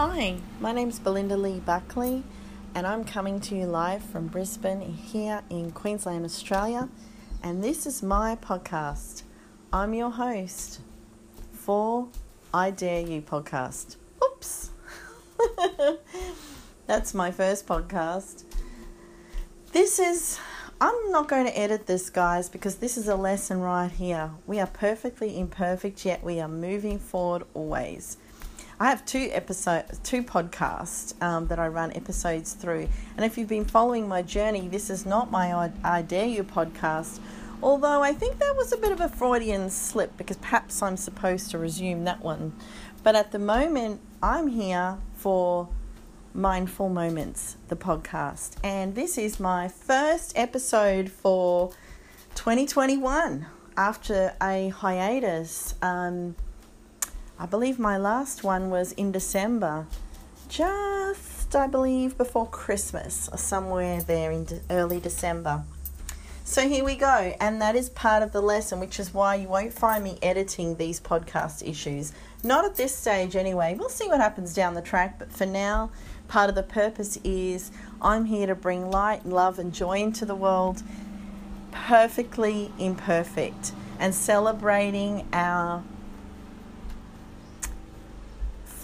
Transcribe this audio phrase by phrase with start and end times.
[0.00, 2.22] Hi, my name's Belinda Lee Buckley,
[2.72, 6.88] and I'm coming to you live from Brisbane here in Queensland, Australia.
[7.42, 9.24] And this is my podcast.
[9.72, 10.82] I'm your host
[11.52, 12.06] for
[12.54, 13.96] I Dare You podcast.
[14.22, 14.70] Oops.
[16.86, 18.44] That's my first podcast.
[19.72, 20.38] This is,
[20.80, 24.30] I'm not going to edit this, guys, because this is a lesson right here.
[24.46, 28.16] We are perfectly imperfect, yet we are moving forward always.
[28.80, 32.88] I have two episodes, two podcasts um, that I run episodes through.
[33.16, 37.18] And if you've been following my journey, this is not my I, Dare You podcast.
[37.60, 41.50] Although I think that was a bit of a Freudian slip because perhaps I'm supposed
[41.50, 42.52] to resume that one.
[43.02, 45.68] But at the moment, I'm here for
[46.32, 48.58] Mindful Moments, the podcast.
[48.62, 51.72] And this is my first episode for
[52.36, 55.74] 2021 after a hiatus.
[55.82, 56.36] Um,
[57.40, 59.86] I believe my last one was in December,
[60.48, 65.62] just I believe before Christmas or somewhere there in de- early December.
[66.42, 69.46] So here we go, and that is part of the lesson, which is why you
[69.46, 72.12] won't find me editing these podcast issues.
[72.42, 73.76] Not at this stage, anyway.
[73.78, 75.90] We'll see what happens down the track, but for now,
[76.26, 77.70] part of the purpose is
[78.02, 80.82] I'm here to bring light, love, and joy into the world,
[81.70, 85.84] perfectly imperfect, and celebrating our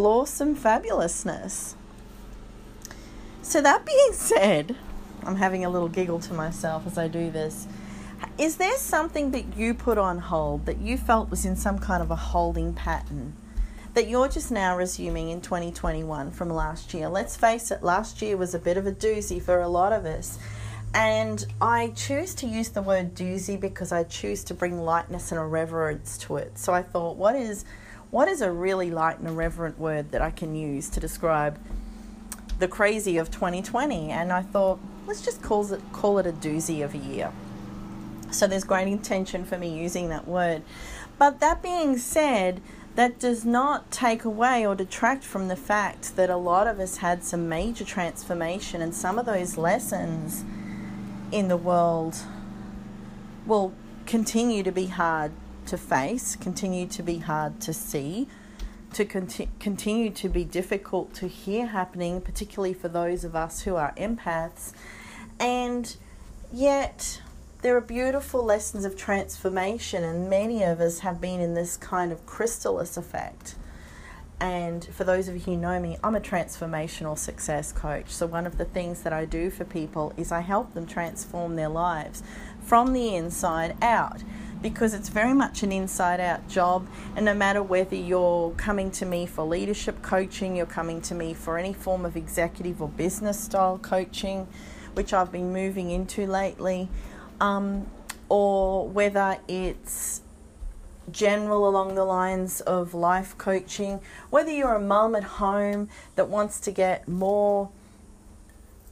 [0.00, 1.74] flawsome fabulousness.
[3.42, 4.74] So, that being said,
[5.24, 7.66] I'm having a little giggle to myself as I do this.
[8.38, 12.02] Is there something that you put on hold that you felt was in some kind
[12.02, 13.36] of a holding pattern
[13.92, 17.10] that you're just now resuming in 2021 from last year?
[17.10, 20.06] Let's face it, last year was a bit of a doozy for a lot of
[20.06, 20.38] us.
[20.94, 25.38] And I choose to use the word doozy because I choose to bring lightness and
[25.38, 26.58] irreverence to it.
[26.58, 27.66] So I thought, what is
[28.10, 31.58] what is a really light and irreverent word that I can use to describe
[32.58, 34.10] the crazy of 2020?
[34.10, 37.32] And I thought, let's just call it, call it a doozy of a year.
[38.30, 40.62] So there's great intention for me using that word.
[41.18, 42.60] But that being said,
[42.96, 46.98] that does not take away or detract from the fact that a lot of us
[46.98, 50.44] had some major transformation, and some of those lessons
[51.30, 52.16] in the world
[53.46, 53.72] will
[54.06, 55.30] continue to be hard
[55.70, 58.26] to face, continue to be hard to see,
[58.92, 63.76] to conti- continue to be difficult to hear happening, particularly for those of us who
[63.76, 64.72] are empaths.
[65.38, 65.96] And
[66.52, 67.22] yet,
[67.62, 72.10] there are beautiful lessons of transformation, and many of us have been in this kind
[72.10, 73.54] of chrysalis effect.
[74.40, 78.08] And for those of you who know me, I'm a transformational success coach.
[78.08, 81.56] So, one of the things that I do for people is I help them transform
[81.56, 82.22] their lives
[82.60, 84.22] from the inside out
[84.62, 86.86] because it's very much an inside out job.
[87.16, 91.34] And no matter whether you're coming to me for leadership coaching, you're coming to me
[91.34, 94.46] for any form of executive or business style coaching,
[94.94, 96.88] which I've been moving into lately,
[97.40, 97.86] um,
[98.28, 100.22] or whether it's
[101.10, 104.00] general along the lines of life coaching,
[104.30, 107.70] whether you're a mum at home that wants to get more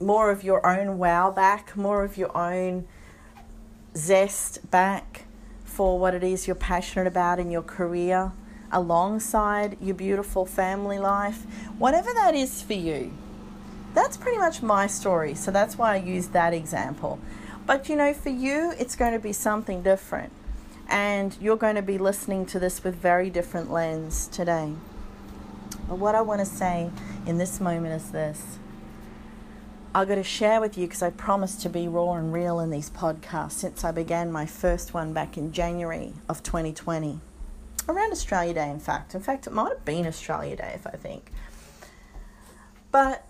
[0.00, 2.86] more of your own wow back, more of your own
[3.96, 5.24] zest back,
[5.78, 8.32] for what it is you're passionate about in your career
[8.72, 11.44] alongside your beautiful family life,
[11.78, 13.12] whatever that is for you.
[13.94, 17.20] That's pretty much my story, so that's why I use that example.
[17.64, 20.32] But you know, for you, it's going to be something different,
[20.88, 24.72] and you're going to be listening to this with very different lens today.
[25.88, 26.90] But what I want to say
[27.24, 28.58] in this moment is this
[29.94, 32.70] I'm going to share with you because I promised to be raw and real in
[32.70, 37.20] these podcasts since I began my first one back in January of 2020.
[37.88, 39.14] Around Australia Day, in fact.
[39.14, 41.32] In fact, it might have been Australia Day, if I think.
[42.92, 43.24] But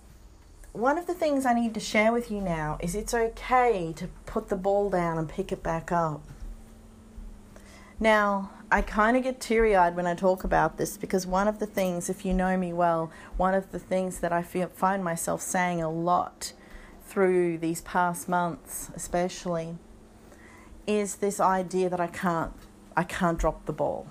[0.72, 4.08] one of the things I need to share with you now is it's okay to
[4.26, 6.22] put the ball down and pick it back up.
[8.00, 11.58] Now, I kind of get teary eyed when I talk about this because one of
[11.58, 15.02] the things, if you know me well, one of the things that I feel, find
[15.02, 16.52] myself saying a lot
[17.08, 19.76] through these past months, especially,
[20.86, 22.52] is this idea that I can't,
[22.96, 24.06] I can't drop the ball.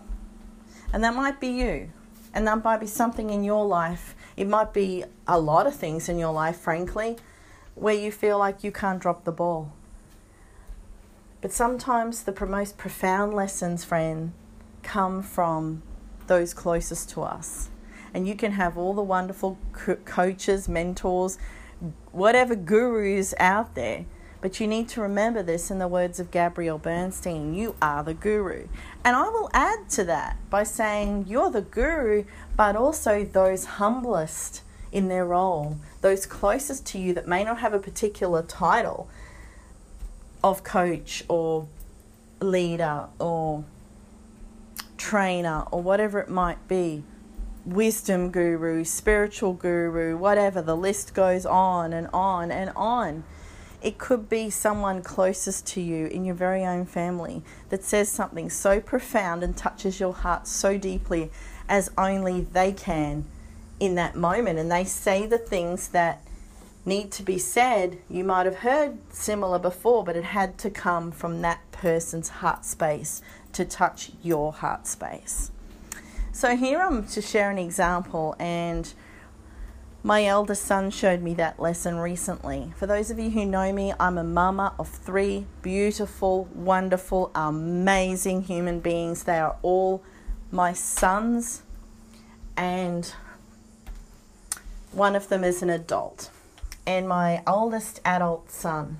[0.92, 1.92] And that might be you.
[2.34, 4.16] And that might be something in your life.
[4.36, 7.18] It might be a lot of things in your life, frankly,
[7.76, 9.74] where you feel like you can't drop the ball.
[11.42, 14.34] But sometimes the most profound lessons, friend,
[14.82, 15.84] come from
[16.26, 17.70] those closest to us.
[18.14, 21.38] And you can have all the wonderful co- coaches, mentors,
[22.12, 24.06] whatever gurus out there.
[24.40, 28.14] But you need to remember this in the words of Gabrielle Bernstein you are the
[28.14, 28.68] guru.
[29.04, 32.26] And I will add to that by saying you're the guru,
[32.56, 37.74] but also those humblest in their role, those closest to you that may not have
[37.74, 39.10] a particular title
[40.44, 41.68] of coach or
[42.40, 43.64] leader or
[44.98, 47.04] trainer or whatever it might be,
[47.68, 53.24] wisdom guru, spiritual guru, whatever, the list goes on and on and on.
[53.82, 58.50] It could be someone closest to you in your very own family that says something
[58.50, 61.30] so profound and touches your heart so deeply
[61.70, 63.26] as only they can
[63.80, 64.58] in that moment.
[64.58, 66.22] And they say the things that
[66.86, 68.00] need to be said.
[68.10, 72.66] You might have heard similar before, but it had to come from that person's heart
[72.66, 73.22] space
[73.54, 75.52] to touch your heart space.
[76.38, 78.94] So here I'm to share an example and
[80.04, 82.74] my eldest son showed me that lesson recently.
[82.78, 88.44] For those of you who know me, I'm a mama of three beautiful, wonderful, amazing
[88.44, 89.24] human beings.
[89.24, 90.04] They are all
[90.52, 91.64] my sons,
[92.56, 93.12] and
[94.92, 96.30] one of them is an adult.
[96.86, 99.00] And my oldest adult son,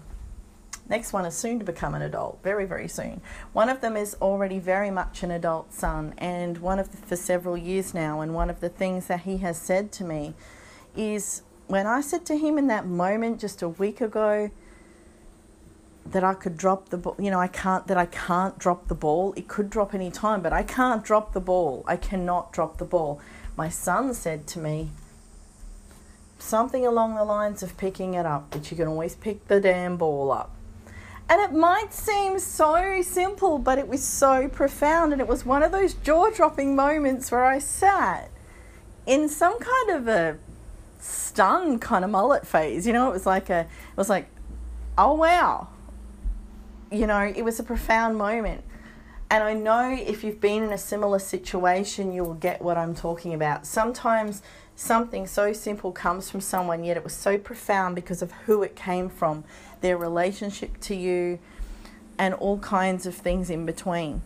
[0.90, 3.22] next one is soon to become an adult, very, very soon.
[3.54, 7.16] One of them is already very much an adult son, and one of the, for
[7.16, 8.22] several years now.
[8.22, 10.34] And one of the things that he has said to me
[10.96, 14.50] is when I said to him in that moment just a week ago
[16.12, 18.96] that I could drop the ball, you know, I can't, that I can't drop the
[18.96, 19.34] ball.
[19.36, 21.84] It could drop any time, but I can't drop the ball.
[21.86, 23.20] I cannot drop the ball.
[23.58, 24.92] My son said to me
[26.40, 29.98] something along the lines of picking it up, but you can always pick the damn
[29.98, 30.57] ball up.
[31.30, 35.12] And it might seem so simple, but it was so profound.
[35.12, 38.32] And it was one of those jaw dropping moments where I sat
[39.06, 40.38] in some kind of a
[41.00, 42.88] stunned kind of mullet phase.
[42.88, 44.28] You know, it was like a, it was like,
[44.98, 45.68] oh wow.
[46.92, 48.64] You know, it was a profound moment.
[49.30, 52.96] And I know if you've been in a similar situation, you will get what I'm
[52.96, 53.66] talking about.
[53.66, 54.42] Sometimes
[54.78, 58.76] something so simple comes from someone, yet it was so profound because of who it
[58.76, 59.44] came from,
[59.82, 61.40] their relationship to you,
[62.18, 64.22] and all kinds of things in between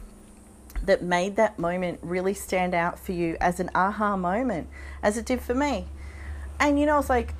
[0.83, 4.67] that made that moment really stand out for you as an aha moment,
[5.01, 5.87] as it did for me.
[6.59, 7.33] And you know, I was like,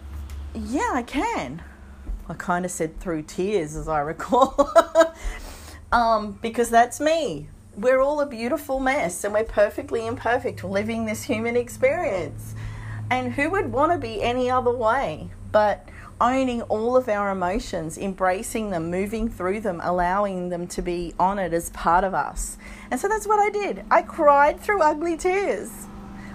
[0.56, 1.62] yeah, I can.
[2.30, 4.74] I kind of said through tears, as I recall,
[5.92, 7.50] um, because that's me.
[7.76, 12.54] We're all a beautiful mess and we're perfectly imperfect living this human experience.
[13.12, 15.30] And who would want to be any other way?
[15.52, 15.88] But
[16.22, 21.54] owning all of our emotions, embracing them, moving through them, allowing them to be honored
[21.54, 22.58] as part of us.
[22.90, 23.84] And so that's what I did.
[23.92, 25.88] I cried through ugly tears.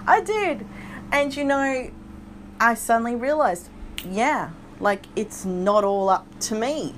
[0.06, 0.66] I did.
[1.10, 1.90] And you know,
[2.60, 3.70] I suddenly realized,
[4.04, 6.94] yeah, like it's not all up to me.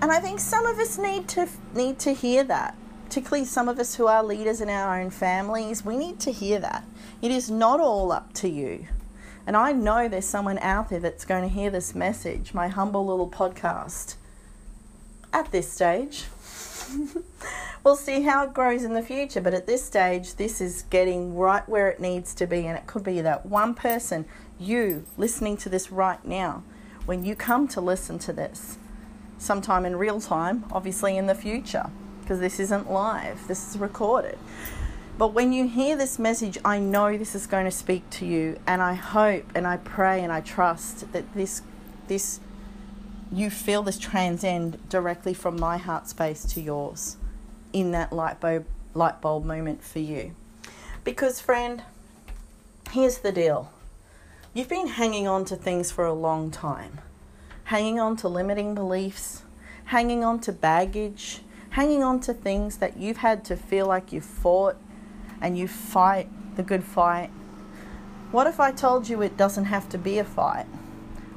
[0.00, 2.76] And I think some of us need to need to hear that.
[3.10, 6.60] Particularly some of us who are leaders in our own families, we need to hear
[6.60, 6.84] that.
[7.20, 8.86] It is not all up to you.
[9.48, 13.04] And I know there's someone out there that's going to hear this message, my humble
[13.04, 14.14] little podcast,
[15.32, 16.26] at this stage.
[17.84, 19.40] we'll see how it grows in the future.
[19.40, 22.64] But at this stage, this is getting right where it needs to be.
[22.64, 24.24] And it could be that one person,
[24.56, 26.62] you listening to this right now,
[27.06, 28.78] when you come to listen to this,
[29.36, 31.90] sometime in real time, obviously in the future,
[32.30, 34.38] because this isn't live, this is recorded.
[35.18, 38.56] But when you hear this message, I know this is going to speak to you,
[38.68, 41.62] and I hope and I pray and I trust that this
[42.06, 42.38] this
[43.32, 47.16] you feel this transcend directly from my heart space to yours
[47.72, 48.64] in that light bulb,
[48.94, 50.32] light bulb moment for you.
[51.02, 51.82] Because, friend,
[52.92, 53.72] here's the deal.
[54.54, 57.00] You've been hanging on to things for a long time,
[57.64, 59.42] hanging on to limiting beliefs,
[59.86, 61.40] hanging on to baggage,
[61.70, 64.76] hanging on to things that you've had to feel like you've fought
[65.40, 67.30] and you fight the good fight.
[68.30, 70.66] What if I told you it doesn't have to be a fight?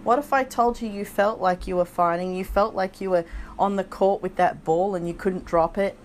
[0.04, 3.10] What if I told you you felt like you were fighting, you felt like you
[3.10, 3.26] were
[3.58, 5.98] on the court with that ball and you couldn't drop it?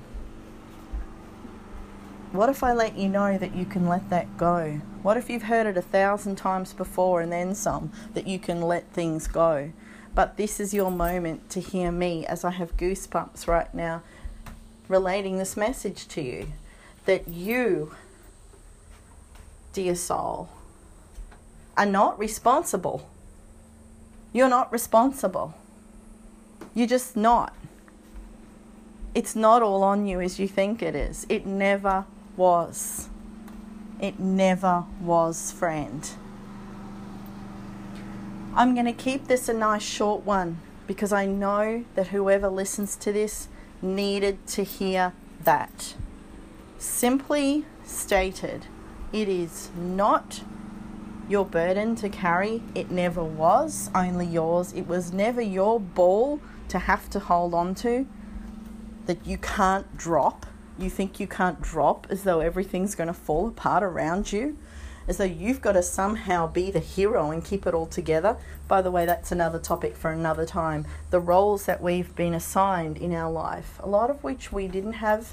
[2.31, 4.81] What if I let you know that you can let that go?
[5.03, 8.61] What if you've heard it a thousand times before and then some, that you can
[8.61, 9.73] let things go?
[10.15, 14.03] But this is your moment to hear me as I have goosebumps right now
[14.89, 16.53] relating this message to you
[17.05, 17.95] that you,
[19.73, 20.49] dear soul,
[21.77, 23.09] are not responsible
[24.33, 25.55] you're not responsible.
[26.75, 27.55] You're just not.
[29.15, 31.27] It's not all on you as you think it is.
[31.29, 32.05] It never
[32.37, 33.09] was.
[34.01, 36.09] It never was, friend.
[38.55, 42.97] I'm going to keep this a nice short one because I know that whoever listens
[42.97, 43.49] to this
[43.83, 45.13] needed to hear
[45.45, 45.95] that.
[46.79, 48.67] Simply stated,
[49.13, 50.43] it is not
[51.29, 52.63] your burden to carry.
[52.75, 54.73] It never was only yours.
[54.73, 58.07] It was never your ball to have to hold on to
[59.07, 60.47] that you can't drop.
[60.79, 64.57] You think you can't drop as though everything's going to fall apart around you,
[65.09, 68.37] as though you've got to somehow be the hero and keep it all together.
[68.69, 70.87] By the way, that's another topic for another time.
[71.11, 74.95] The roles that we've been assigned in our life, a lot of which we didn't
[74.95, 75.33] have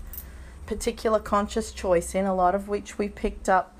[0.66, 3.76] particular conscious choice in, a lot of which we picked up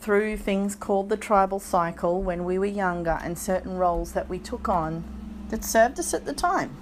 [0.00, 4.38] through things called the tribal cycle when we were younger and certain roles that we
[4.38, 5.04] took on
[5.50, 6.74] that served us at the time.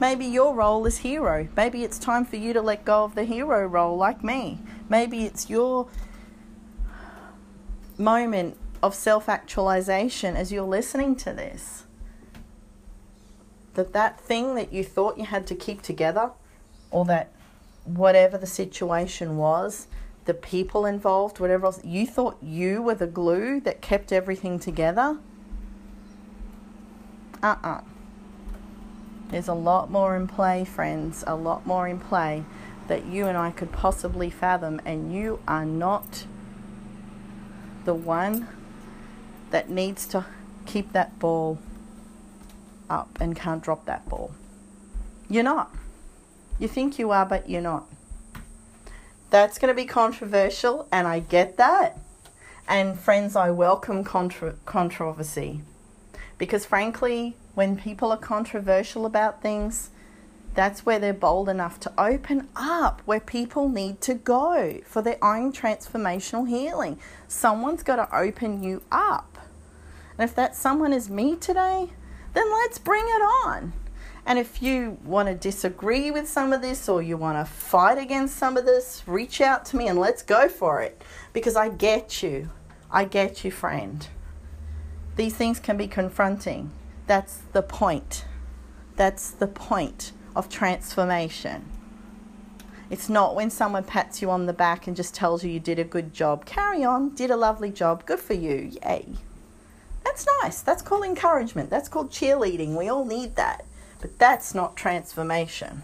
[0.00, 1.48] Maybe your role is hero.
[1.56, 4.60] Maybe it's time for you to let go of the hero role like me.
[4.88, 5.88] Maybe it's your
[7.98, 11.84] moment of self actualization as you're listening to this.
[13.74, 16.30] That that thing that you thought you had to keep together,
[16.90, 17.32] or that
[17.84, 19.88] whatever the situation was,
[20.24, 25.18] the people involved, whatever else, you thought you were the glue that kept everything together.
[27.42, 27.68] Uh uh-uh.
[27.68, 27.80] uh
[29.30, 32.44] There's a lot more in play, friends, a lot more in play
[32.88, 36.26] that you and I could possibly fathom, and you are not
[37.84, 38.48] the one
[39.50, 40.26] that needs to
[40.66, 41.58] keep that ball
[42.90, 44.32] up and can't drop that ball.
[45.28, 45.74] You're not.
[46.58, 47.86] You think you are, but you're not.
[49.30, 51.98] That's going to be controversial, and I get that.
[52.66, 55.62] And friends, I welcome contra- controversy.
[56.38, 59.90] Because frankly, when people are controversial about things,
[60.58, 65.24] that's where they're bold enough to open up where people need to go for their
[65.24, 66.98] own transformational healing.
[67.28, 69.38] Someone's got to open you up.
[70.18, 71.90] And if that someone is me today,
[72.34, 73.72] then let's bring it on.
[74.26, 77.96] And if you want to disagree with some of this or you want to fight
[77.96, 81.00] against some of this, reach out to me and let's go for it.
[81.32, 82.50] Because I get you.
[82.90, 84.08] I get you, friend.
[85.14, 86.72] These things can be confronting.
[87.06, 88.24] That's the point.
[88.96, 91.64] That's the point of transformation.
[92.90, 95.80] It's not when someone pats you on the back and just tells you you did
[95.80, 96.46] a good job.
[96.46, 99.08] Carry on, did a lovely job, good for you, yay.
[100.04, 100.60] That's nice.
[100.60, 101.70] That's called encouragement.
[101.70, 102.76] That's called cheerleading.
[102.76, 103.66] We all need that.
[104.00, 105.82] But that's not transformation.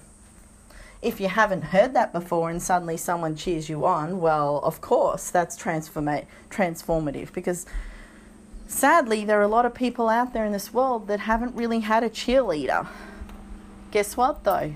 [1.03, 5.31] If you haven't heard that before and suddenly someone cheers you on, well, of course,
[5.31, 7.67] that's transforma- transformative because
[8.69, 11.81] sadly, there are a lot of people out there in this world that haven't really
[11.81, 12.87] had a cheerleader.
[13.95, 14.75] Guess what, though?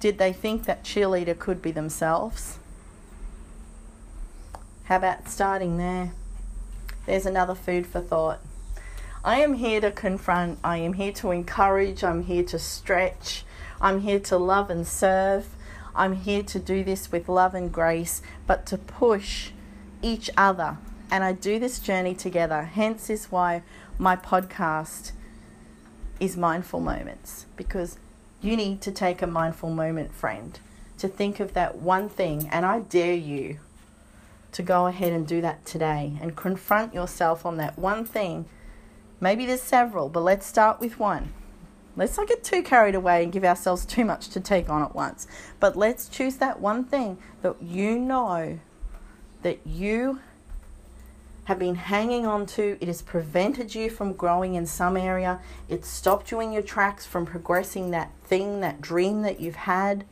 [0.00, 2.58] Did they think that cheerleader could be themselves?
[4.84, 6.12] How about starting there?
[7.04, 8.40] There's another food for thought.
[9.22, 13.44] I am here to confront, I am here to encourage, I'm here to stretch,
[13.82, 15.48] I'm here to love and serve.
[15.94, 19.50] I'm here to do this with love and grace, but to push
[20.00, 20.78] each other.
[21.10, 22.62] And I do this journey together.
[22.62, 23.62] Hence, is why
[23.98, 25.12] my podcast
[26.18, 27.98] is Mindful Moments, because
[28.40, 30.58] you need to take a mindful moment, friend,
[30.98, 32.48] to think of that one thing.
[32.50, 33.58] And I dare you
[34.52, 38.46] to go ahead and do that today and confront yourself on that one thing
[39.20, 41.32] Maybe there's several, but let's start with one.
[41.96, 44.94] Let's not get too carried away and give ourselves too much to take on at
[44.94, 45.26] once.
[45.58, 48.58] But let's choose that one thing that you know
[49.42, 50.20] that you
[51.46, 52.76] have been hanging on to.
[52.80, 55.40] It has prevented you from growing in some area.
[55.68, 60.04] It stopped you in your tracks from progressing that thing, that dream that you've had.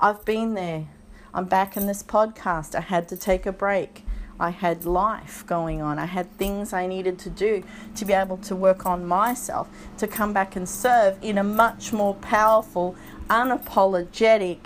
[0.00, 0.88] I've been there.
[1.32, 2.74] I'm back in this podcast.
[2.74, 4.04] I had to take a break.
[4.38, 5.98] I had life going on.
[5.98, 9.68] I had things I needed to do to be able to work on myself,
[9.98, 12.96] to come back and serve in a much more powerful,
[13.28, 14.58] unapologetic,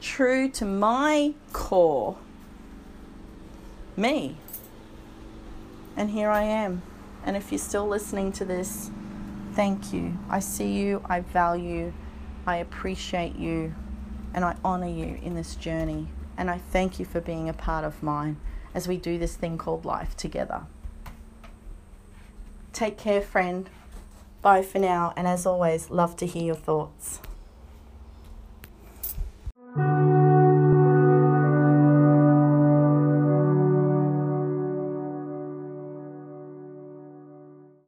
[0.00, 2.16] true to my core
[3.96, 4.36] me.
[5.96, 6.82] And here I am.
[7.24, 8.90] And if you're still listening to this,
[9.52, 10.18] thank you.
[10.28, 11.92] I see you, I value,
[12.46, 13.74] I appreciate you,
[14.34, 16.08] and I honor you in this journey.
[16.36, 18.38] And I thank you for being a part of mine
[18.74, 20.62] as we do this thing called life together.
[22.72, 23.68] Take care, friend.
[24.40, 27.20] Bye for now, and as always, love to hear your thoughts.